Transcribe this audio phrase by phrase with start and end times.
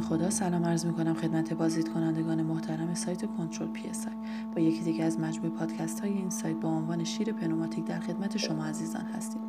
[0.00, 4.14] با سلام عرض می کنم خدمت بازدید کنندگان محترم سایت کنترل پی اس آی.
[4.56, 8.36] با یکی دیگه از مجموع پادکست های این سایت با عنوان شیر پنوماتیک در خدمت
[8.36, 9.40] شما عزیزان هستیم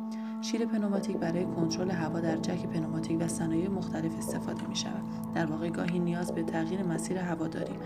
[0.42, 5.02] شیر پنوماتیک برای کنترل هوا در جک پنوماتیک و صنایع مختلف استفاده می شود.
[5.34, 7.76] در واقع گاهی نیاز به تغییر مسیر هوا داریم.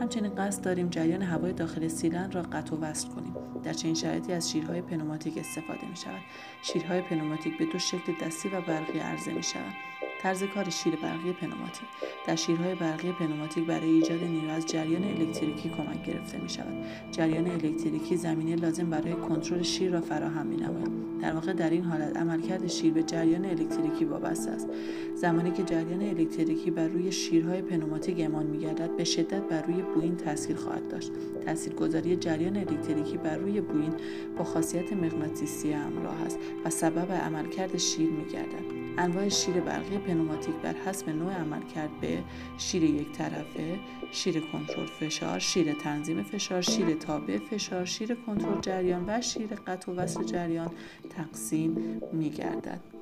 [0.00, 3.34] همچنین قصد داریم جریان هوای داخل سیلندر را قطع و وصل کنیم.
[3.62, 6.20] در چنین شرایطی از شیرهای پنوماتیک استفاده می شود.
[6.62, 9.74] شیرهای پنوماتیک به دو شکل دستی و برقی عرضه می شود.
[10.22, 11.88] طرز کار شیر برقی پنوماتیک.
[12.26, 17.50] در شیرهای برقی پنوماتیک برای ایجاد نیرو از جریان الکتریکی کمک گرفته می شود جریان
[17.50, 22.16] الکتریکی زمینه لازم برای کنترل شیر را فراهم می نماید در واقع در این حالت
[22.16, 24.68] عملکرد شیر به جریان الکتریکی وابسته است.
[25.14, 30.16] زمانی که جریان الکتریکی بر روی شیرهای پنوماتیک اعمال میگردد به شدت بر روی بوبین
[30.16, 31.10] تاثیر خواهد داشت.
[31.46, 33.92] تاثیرگذاری جریان الکتریکی بر روی بوبین
[34.38, 38.85] با خاصیت مغناطیسی همراه است و سبب عملکرد شیر میگردد.
[38.98, 42.22] انواع شیر برقی پنوماتیک بر حسب نوع عملکرد به
[42.58, 43.78] شیر یک طرفه،
[44.12, 49.92] شیر کنترل فشار، شیر تنظیم فشار، شیر تابع فشار، شیر کنترل جریان و شیر قطع
[49.92, 50.70] و وصل جریان
[51.10, 52.95] تقسیم می گردد.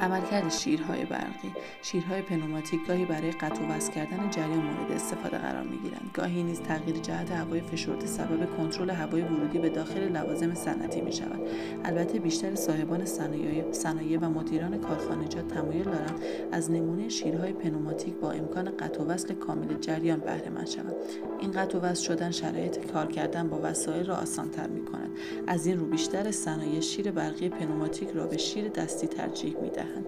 [0.00, 1.52] عملکرد شیرهای برقی.
[1.82, 6.42] شیرهای پنوماتیک گاهی برای قطع و وصل کردن جریان مورد استفاده قرار می گیرند گاهی
[6.42, 11.40] نیز تغییر جهت هوای فشرده سبب کنترل هوای ورودی به داخل لوازم صنعتی می شود
[11.84, 13.04] البته بیشتر صاحبان
[13.72, 16.20] صنایع و مدیران کارخانجات تمایل دارند
[16.52, 20.94] از نمونه شیرهای پنوماتیک با امکان قطع و وصل کامل جریان بهره مند شوند.
[21.40, 25.10] این قطع و وصل شدن شرایط کار کردن با وسایل را آسانتر می کند
[25.46, 30.06] از این رو بیشتر صنایع شیر برقی پنوماتیک را به شیر دستی ترجیح می دهند.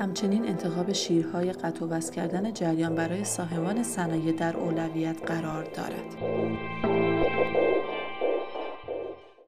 [0.00, 6.31] همچنین انتخاب شیرهای قطع و کردن جریان برای صاحبان صنایع در اولویت قرار دارد.